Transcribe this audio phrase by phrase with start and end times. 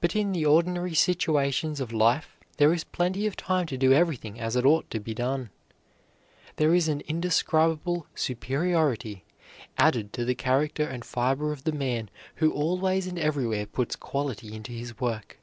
[0.00, 4.40] But in the ordinary situations of life there is plenty of time to do everything
[4.40, 5.50] as it ought to be done.
[6.56, 9.22] There is an indescribable superiority
[9.78, 14.54] added to the character and fiber of the man who always and everywhere puts quality
[14.56, 15.38] into his work.